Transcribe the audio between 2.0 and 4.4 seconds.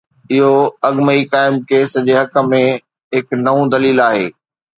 جي حق ۾ هڪ نئون دليل آهي.